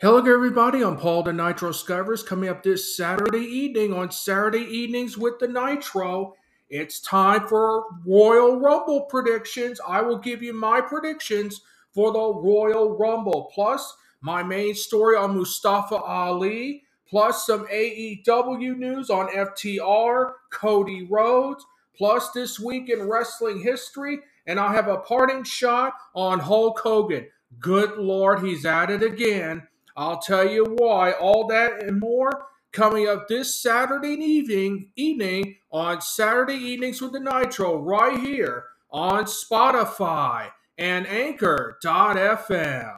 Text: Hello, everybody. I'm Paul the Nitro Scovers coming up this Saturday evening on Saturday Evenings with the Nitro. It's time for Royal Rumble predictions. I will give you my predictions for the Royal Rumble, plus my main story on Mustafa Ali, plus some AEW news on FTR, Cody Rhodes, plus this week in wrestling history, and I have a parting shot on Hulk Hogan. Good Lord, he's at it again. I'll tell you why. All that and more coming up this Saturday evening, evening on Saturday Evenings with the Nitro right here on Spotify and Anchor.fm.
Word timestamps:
Hello, 0.00 0.18
everybody. 0.18 0.84
I'm 0.84 0.96
Paul 0.96 1.24
the 1.24 1.32
Nitro 1.32 1.72
Scovers 1.72 2.22
coming 2.22 2.48
up 2.48 2.62
this 2.62 2.96
Saturday 2.96 3.44
evening 3.44 3.92
on 3.92 4.12
Saturday 4.12 4.60
Evenings 4.60 5.18
with 5.18 5.40
the 5.40 5.48
Nitro. 5.48 6.36
It's 6.70 7.00
time 7.00 7.48
for 7.48 7.82
Royal 8.06 8.60
Rumble 8.60 9.06
predictions. 9.06 9.80
I 9.84 10.02
will 10.02 10.18
give 10.18 10.40
you 10.40 10.52
my 10.52 10.80
predictions 10.80 11.62
for 11.92 12.12
the 12.12 12.20
Royal 12.20 12.96
Rumble, 12.96 13.50
plus 13.52 13.92
my 14.20 14.44
main 14.44 14.76
story 14.76 15.16
on 15.16 15.36
Mustafa 15.36 15.96
Ali, 15.96 16.84
plus 17.08 17.44
some 17.44 17.66
AEW 17.66 18.76
news 18.76 19.10
on 19.10 19.26
FTR, 19.26 20.34
Cody 20.52 21.08
Rhodes, 21.10 21.66
plus 21.96 22.30
this 22.30 22.60
week 22.60 22.88
in 22.88 23.08
wrestling 23.08 23.60
history, 23.62 24.20
and 24.46 24.60
I 24.60 24.74
have 24.74 24.86
a 24.86 24.98
parting 24.98 25.42
shot 25.42 25.94
on 26.14 26.38
Hulk 26.38 26.78
Hogan. 26.78 27.26
Good 27.58 27.98
Lord, 27.98 28.44
he's 28.44 28.64
at 28.64 28.90
it 28.90 29.02
again. 29.02 29.66
I'll 29.98 30.20
tell 30.20 30.48
you 30.48 30.64
why. 30.78 31.10
All 31.10 31.48
that 31.48 31.82
and 31.82 31.98
more 31.98 32.46
coming 32.70 33.08
up 33.08 33.26
this 33.26 33.60
Saturday 33.60 34.14
evening, 34.14 34.90
evening 34.94 35.56
on 35.72 36.00
Saturday 36.00 36.54
Evenings 36.54 37.02
with 37.02 37.10
the 37.10 37.18
Nitro 37.18 37.76
right 37.76 38.16
here 38.16 38.66
on 38.92 39.24
Spotify 39.24 40.50
and 40.78 41.04
Anchor.fm. 41.08 42.92